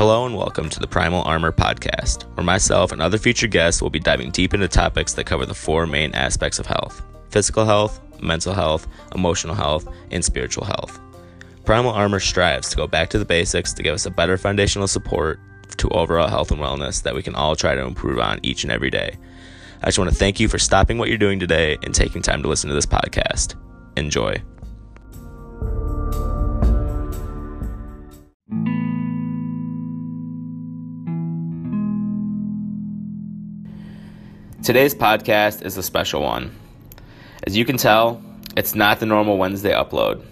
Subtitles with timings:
[0.00, 3.90] Hello and welcome to the Primal Armor Podcast, where myself and other featured guests will
[3.90, 8.00] be diving deep into topics that cover the four main aspects of health physical health,
[8.22, 10.98] mental health, emotional health, and spiritual health.
[11.66, 14.88] Primal Armor strives to go back to the basics to give us a better foundational
[14.88, 15.38] support
[15.76, 18.72] to overall health and wellness that we can all try to improve on each and
[18.72, 19.18] every day.
[19.82, 22.40] I just want to thank you for stopping what you're doing today and taking time
[22.40, 23.54] to listen to this podcast.
[23.98, 24.42] Enjoy.
[34.62, 36.54] Today's podcast is a special one.
[37.44, 38.22] As you can tell,
[38.58, 40.22] it's not the normal Wednesday upload.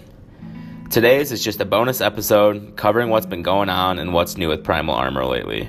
[0.90, 4.64] Today's is just a bonus episode covering what's been going on and what's new with
[4.64, 5.66] Primal Armor lately.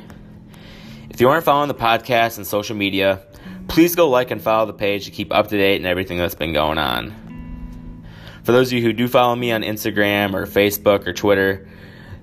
[1.09, 3.21] If you aren't following the podcast and social media,
[3.69, 6.35] please go like and follow the page to keep up to date and everything that's
[6.35, 8.03] been going on.
[8.43, 11.69] For those of you who do follow me on Instagram or Facebook or Twitter,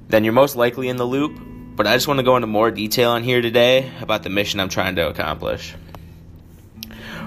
[0.09, 1.41] then you're most likely in the loop,
[1.77, 4.61] but I just want to go into more detail on here today about the mission
[4.61, 5.75] I'm trying to accomplish.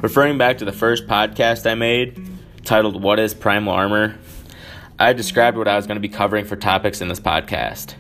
[0.01, 2.25] Referring back to the first podcast I made,
[2.63, 4.17] titled What is Primal Armor,
[4.97, 7.95] I described what I was going to be covering for topics in this podcast.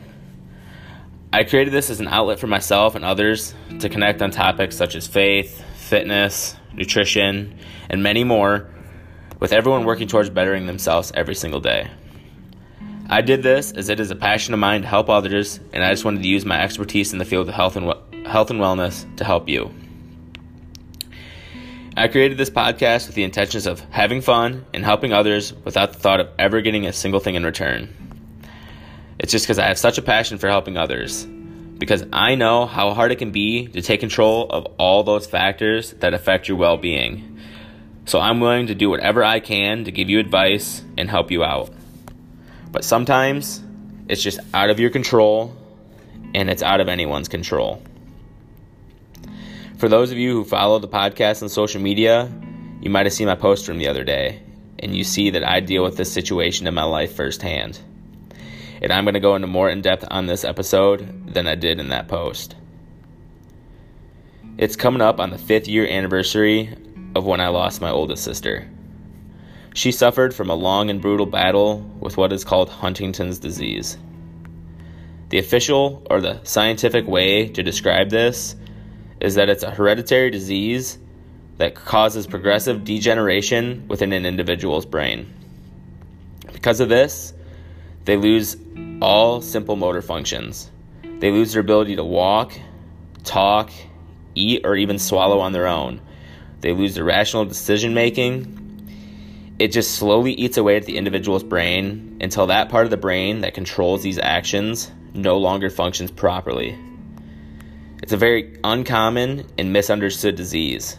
[1.33, 4.95] I created this as an outlet for myself and others to connect on topics such
[4.95, 7.57] as faith, fitness, nutrition,
[7.89, 8.69] and many more,
[9.41, 11.91] with everyone working towards bettering themselves every single day.
[13.09, 15.91] I did this as it is a passion of mine to help others, and I
[15.91, 17.91] just wanted to use my expertise in the field of health and,
[18.25, 19.73] health and wellness to help you.
[21.99, 25.99] I created this podcast with the intentions of having fun and helping others without the
[25.99, 27.93] thought of ever getting a single thing in return.
[29.19, 31.25] It's just because I have such a passion for helping others.
[31.25, 35.91] Because I know how hard it can be to take control of all those factors
[35.95, 37.37] that affect your well being.
[38.05, 41.43] So I'm willing to do whatever I can to give you advice and help you
[41.43, 41.69] out.
[42.71, 43.61] But sometimes
[44.07, 45.53] it's just out of your control
[46.33, 47.83] and it's out of anyone's control.
[49.79, 52.29] For those of you who follow the podcast on social media,
[52.81, 54.43] you might have seen my post from the other day,
[54.77, 57.79] and you see that I deal with this situation in my life firsthand.
[58.81, 61.79] And I'm going to go into more in depth on this episode than I did
[61.79, 62.57] in that post.
[64.57, 66.75] It's coming up on the fifth year anniversary
[67.15, 68.69] of when I lost my oldest sister.
[69.73, 73.97] She suffered from a long and brutal battle with what is called Huntington's disease.
[75.29, 78.57] The official or the scientific way to describe this
[79.21, 80.97] is that it's a hereditary disease
[81.57, 85.33] that causes progressive degeneration within an individual's brain.
[86.53, 87.33] Because of this,
[88.05, 88.55] they lose
[89.01, 90.71] all simple motor functions.
[91.19, 92.57] They lose their ability to walk,
[93.23, 93.71] talk,
[94.35, 96.01] eat, or even swallow on their own.
[96.61, 98.55] They lose their rational decision making.
[99.59, 103.41] It just slowly eats away at the individual's brain until that part of the brain
[103.41, 106.77] that controls these actions no longer functions properly.
[108.01, 110.97] It's a very uncommon and misunderstood disease,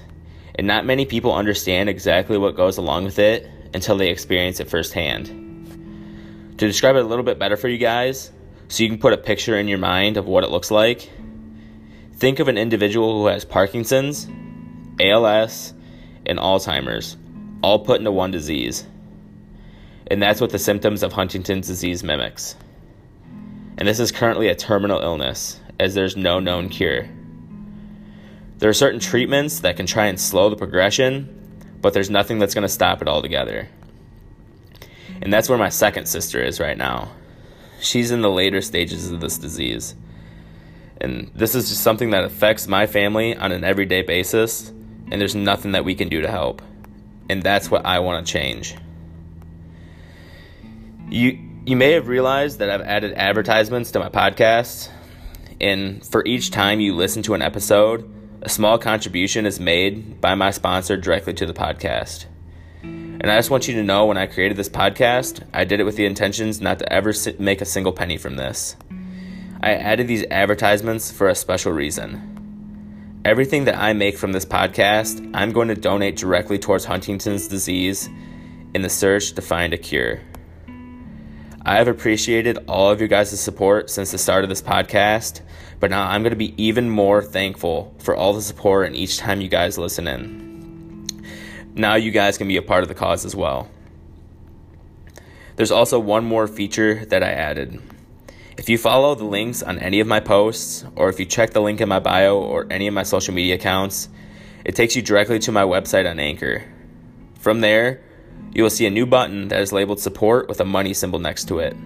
[0.54, 4.68] and not many people understand exactly what goes along with it until they experience it
[4.68, 5.26] firsthand.
[6.58, 8.30] To describe it a little bit better for you guys,
[8.68, 11.10] so you can put a picture in your mind of what it looks like,
[12.12, 14.28] think of an individual who has Parkinson's,
[15.00, 15.72] ALS,
[16.26, 17.16] and Alzheimer's,
[17.62, 18.86] all put into one disease.
[20.08, 22.56] And that's what the symptoms of Huntington's disease mimics.
[23.78, 27.08] And this is currently a terminal illness, as there's no known cure.
[28.58, 32.52] There are certain treatments that can try and slow the progression, but there's nothing that's
[32.52, 33.66] going to stop it altogether.
[35.22, 37.12] And that's where my second sister is right now.
[37.80, 39.94] She's in the later stages of this disease.
[41.00, 44.68] And this is just something that affects my family on an everyday basis,
[45.10, 46.60] and there's nothing that we can do to help.
[47.30, 48.76] And that's what I want to change.
[51.08, 54.90] You you may have realized that I've added advertisements to my podcast
[55.60, 58.08] and for each time you listen to an episode,
[58.42, 62.24] a small contribution is made by my sponsor directly to the podcast.
[62.82, 65.84] And I just want you to know when I created this podcast, I did it
[65.84, 68.76] with the intentions not to ever make a single penny from this.
[69.62, 73.20] I added these advertisements for a special reason.
[73.26, 78.08] Everything that I make from this podcast, I'm going to donate directly towards Huntington's disease
[78.72, 80.20] in the search to find a cure.
[81.62, 85.42] I have appreciated all of you guys' support since the start of this podcast,
[85.78, 89.18] but now I'm going to be even more thankful for all the support and each
[89.18, 91.06] time you guys listen in.
[91.74, 93.68] Now you guys can be a part of the cause as well.
[95.56, 97.78] There's also one more feature that I added.
[98.56, 101.60] If you follow the links on any of my posts, or if you check the
[101.60, 104.08] link in my bio or any of my social media accounts,
[104.64, 106.64] it takes you directly to my website on Anchor.
[107.38, 108.02] From there,
[108.52, 111.48] you will see a new button that is labeled support with a money symbol next
[111.48, 111.76] to it.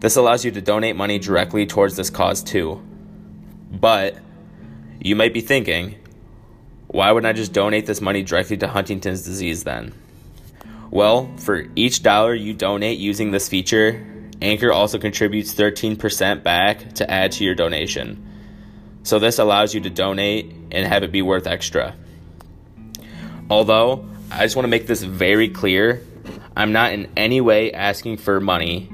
[0.00, 2.80] This allows you to donate money directly towards this cause too.
[3.70, 4.16] But
[5.00, 5.96] you might be thinking,
[6.86, 9.92] why wouldn't I just donate this money directly to Huntington's disease then?
[10.90, 14.06] Well, for each dollar you donate using this feature,
[14.40, 18.24] Anchor also contributes 13% back to add to your donation.
[19.02, 21.94] So this allows you to donate and have it be worth extra.
[23.50, 26.02] Although, I just want to make this very clear
[26.56, 28.90] I'm not in any way asking for money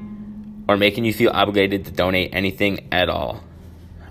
[0.68, 3.42] or making you feel obligated to donate anything at all.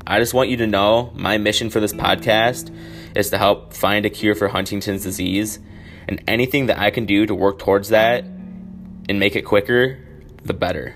[0.06, 2.76] I just want you to know my mission for this podcast
[3.16, 5.60] is to help find a cure for Huntington's disease,
[6.08, 10.00] and anything that I can do to work towards that and make it quicker,
[10.44, 10.96] the better.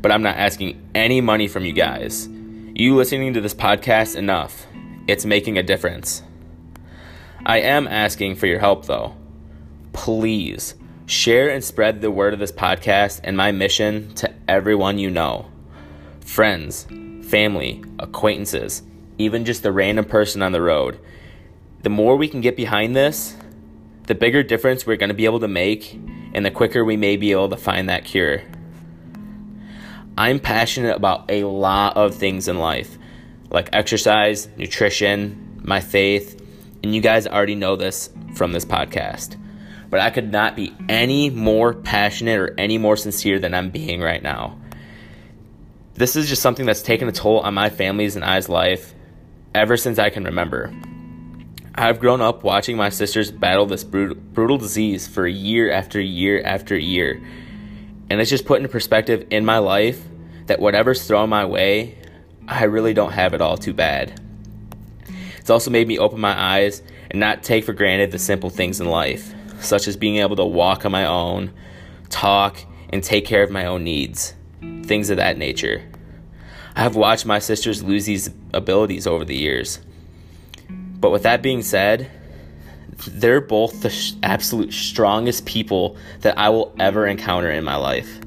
[0.00, 2.28] But I'm not asking any money from you guys.
[2.74, 4.66] You listening to this podcast enough.
[5.08, 6.22] It's making a difference.
[7.46, 9.14] I am asking for your help though.
[9.92, 10.74] Please
[11.06, 15.48] share and spread the word of this podcast and my mission to everyone you know
[16.18, 16.88] friends,
[17.22, 18.82] family, acquaintances,
[19.16, 20.98] even just the random person on the road.
[21.84, 23.36] The more we can get behind this,
[24.08, 25.94] the bigger difference we're going to be able to make,
[26.34, 28.42] and the quicker we may be able to find that cure.
[30.18, 32.98] I'm passionate about a lot of things in life,
[33.50, 36.35] like exercise, nutrition, my faith,
[36.86, 39.36] and you guys already know this from this podcast.
[39.90, 44.00] But I could not be any more passionate or any more sincere than I'm being
[44.00, 44.58] right now
[45.96, 48.94] this is just something that's taken a toll on my family's and I's life
[49.54, 50.72] ever since I can remember.
[51.74, 56.42] I've grown up watching my sisters battle this brutal, brutal disease for year after year
[56.42, 57.22] after year.
[58.10, 60.02] And it's just put into perspective in my life
[60.46, 61.98] that whatever's thrown my way,
[62.46, 64.20] I really don't have it all too bad.
[65.46, 68.80] It's also made me open my eyes and not take for granted the simple things
[68.80, 71.52] in life, such as being able to walk on my own,
[72.08, 72.58] talk,
[72.90, 74.34] and take care of my own needs
[74.86, 75.88] things of that nature.
[76.74, 79.78] I have watched my sisters lose these abilities over the years.
[80.68, 82.10] But with that being said,
[83.06, 88.18] they're both the sh- absolute strongest people that I will ever encounter in my life.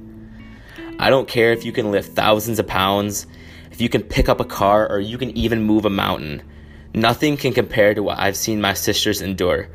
[0.98, 3.28] I don't care if you can lift thousands of pounds,
[3.72, 6.44] if you can pick up a car, or you can even move a mountain.
[6.94, 9.70] Nothing can compare to what I've seen my sisters endure.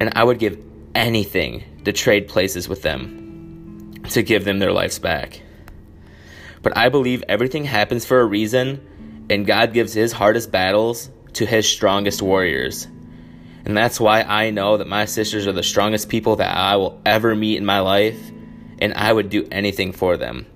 [0.00, 0.62] And I would give
[0.94, 5.40] anything to trade places with them, to give them their lives back.
[6.62, 11.46] But I believe everything happens for a reason, and God gives his hardest battles to
[11.46, 12.86] his strongest warriors.
[13.64, 17.00] And that's why I know that my sisters are the strongest people that I will
[17.06, 18.20] ever meet in my life,
[18.80, 20.46] and I would do anything for them.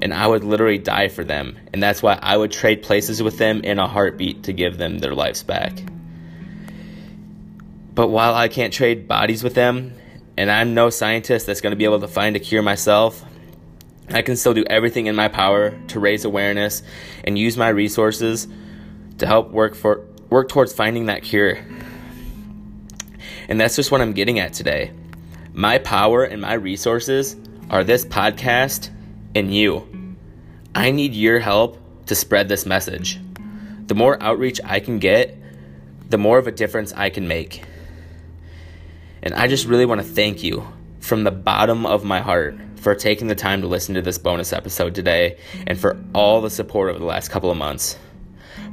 [0.00, 1.56] And I would literally die for them.
[1.72, 4.98] And that's why I would trade places with them in a heartbeat to give them
[4.98, 5.72] their lives back.
[7.94, 9.94] But while I can't trade bodies with them,
[10.36, 13.24] and I'm no scientist that's going to be able to find a cure myself,
[14.10, 16.82] I can still do everything in my power to raise awareness
[17.22, 18.48] and use my resources
[19.18, 21.58] to help work for work towards finding that cure.
[23.48, 24.92] And that's just what I'm getting at today.
[25.52, 27.36] My power and my resources
[27.70, 28.90] are this podcast
[29.34, 30.16] and you.
[30.74, 33.20] I need your help to spread this message.
[33.86, 35.36] The more outreach I can get,
[36.08, 37.64] the more of a difference I can make.
[39.22, 40.66] And I just really want to thank you
[41.00, 44.52] from the bottom of my heart for taking the time to listen to this bonus
[44.52, 47.98] episode today and for all the support over the last couple of months.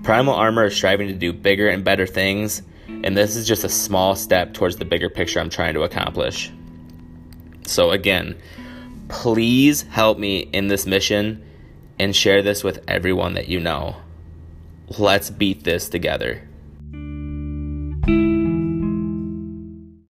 [0.03, 3.69] Primal Armor is striving to do bigger and better things, and this is just a
[3.69, 6.51] small step towards the bigger picture I'm trying to accomplish.
[7.65, 8.35] So, again,
[9.11, 11.45] please help me in this mission
[11.99, 13.97] and share this with everyone that you know.
[14.97, 16.47] Let's beat this together.